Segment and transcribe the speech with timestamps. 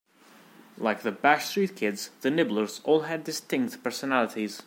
[0.79, 4.59] Like The Bash Street Kids, the Nibblers all had distinct personalities.